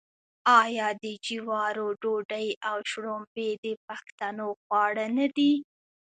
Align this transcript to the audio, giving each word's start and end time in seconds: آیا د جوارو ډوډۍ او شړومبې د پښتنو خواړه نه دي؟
آیا 0.61 0.87
د 1.03 1.05
جوارو 1.25 1.87
ډوډۍ 2.01 2.47
او 2.69 2.77
شړومبې 2.89 3.49
د 3.63 3.65
پښتنو 3.85 4.47
خواړه 4.63 5.05
نه 5.17 5.27
دي؟ 5.35 5.53